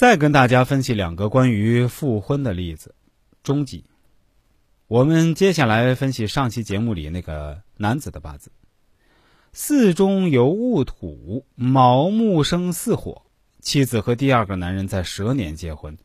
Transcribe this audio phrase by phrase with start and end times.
[0.00, 2.94] 再跟大家分析两个关于复婚的例子，
[3.42, 3.84] 终极。
[4.86, 8.50] 我们接下来分析上期节目里那个男子的八字：
[9.52, 13.26] 巳中有戊土，卯木生巳火。
[13.60, 15.98] 妻子和第二个男人在蛇年结婚，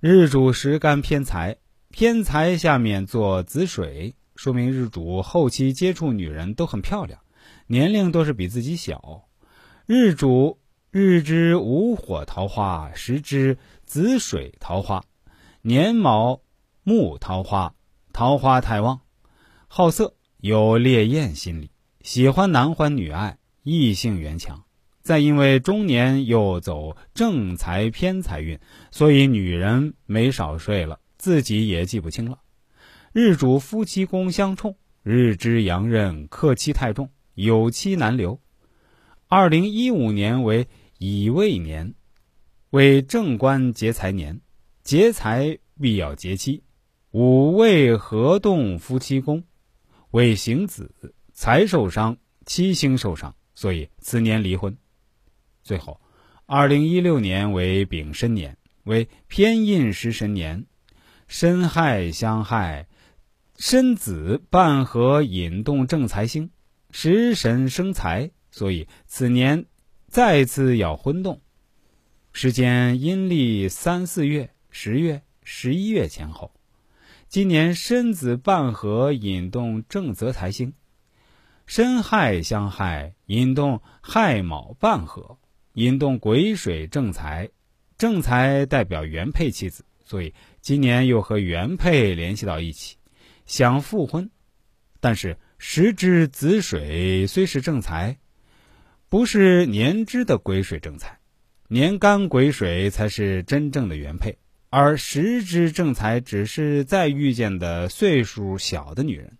[0.00, 1.58] 日主时干偏财，
[1.92, 7.20] 偏财下面做子水，说明日主后期接触女人都很漂亮，
[7.68, 9.28] 年龄都是比自己小。
[9.86, 10.58] 日主。
[10.98, 15.04] 日之午火桃花，时之子水桃花，
[15.60, 16.40] 年卯
[16.84, 17.74] 木桃花，
[18.14, 19.02] 桃花太旺，
[19.68, 24.64] 好色，有烈焰心理，喜欢男欢女爱，异性缘强。
[25.02, 28.58] 再因为中年又走正财偏财运，
[28.90, 32.38] 所以女人没少睡了，自己也记不清了。
[33.12, 38.40] 日主夫妻宫相冲，日之阳刃克妻太重，有妻难留。
[39.28, 40.66] 二零一五年为。
[40.98, 41.94] 乙未年
[42.70, 44.40] 为正官劫财年，
[44.82, 46.62] 劫财必要劫妻。
[47.10, 49.44] 五位合动夫妻宫
[50.10, 52.16] 为行子，财受伤，
[52.46, 54.74] 妻星受伤，所以此年离婚。
[55.62, 56.00] 最后，
[56.46, 60.64] 二零一六年为丙申年，为偏印食神年，
[61.28, 62.88] 申亥相害，
[63.58, 66.50] 申子半合引动正财星，
[66.90, 69.66] 食神生财，所以此年。
[70.16, 71.42] 再次要婚动，
[72.32, 76.50] 时间阴历三四月、十月、十一月前后。
[77.28, 80.72] 今年申子半合引动正泽财星，
[81.66, 85.36] 申亥相害引动亥卯半合，
[85.74, 87.50] 引动癸水正财。
[87.98, 92.96] 正财代表原配妻子，所以今年又和原配联系到一起，
[93.44, 94.30] 想复婚。
[94.98, 98.16] 但是时之子水虽是正财。
[99.16, 101.18] 不是年支的癸水正财，
[101.68, 104.36] 年干癸水才是真正的原配，
[104.68, 109.38] 而时支正财只是再遇见的岁数小的女人。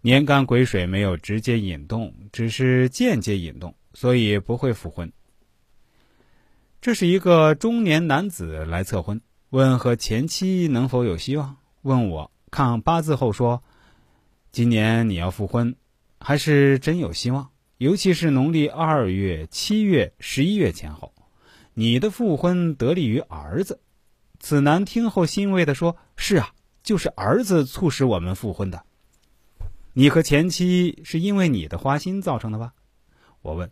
[0.00, 5.12] 年干癸水没有直接引动，只是间接引动，所以不会复婚。
[6.80, 9.20] 这是一个中年男子来测婚，
[9.50, 11.58] 问和前妻能否有希望？
[11.82, 13.62] 问我看八字后说，
[14.52, 15.76] 今年你要复婚，
[16.18, 17.50] 还是真有希望？
[17.78, 21.12] 尤其是农历二月、七月、十一月前后，
[21.74, 23.80] 你的复婚得利于儿子。
[24.38, 28.82] 此男听后欣慰的说：“是啊，就是儿子促使我们复婚的。
[29.92, 32.72] 你和前妻是因为你的花心造成的吧？”
[33.42, 33.70] 我问：“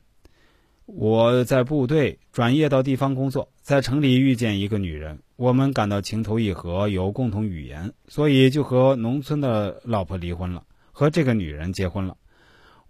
[0.85, 12.15] 我在部队转业到地方工作，在城里遇见一个女人，我们感到情投意合，有共同语言，所以就和农村的老婆离婚了，和这个女人结婚了。”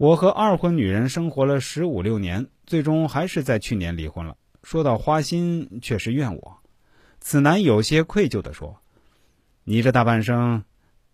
[0.04, 4.37] 我和二婚女人生活了十五六年，最终还是在去年离婚了。
[4.62, 6.59] 说到花心，却是怨我。
[7.22, 8.82] 此男有些愧疚地说
[9.64, 10.62] ：“你这大半生，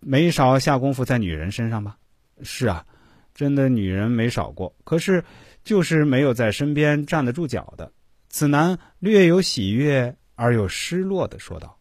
[0.01, 1.95] 没少下功夫在女人身上吧
[2.43, 2.85] ？”“是啊，
[3.33, 5.23] 真的女人没少过，可是
[5.63, 7.93] 就是没有在身边站得住脚的。”
[8.27, 11.77] 此男略有喜悦而又失落地说道。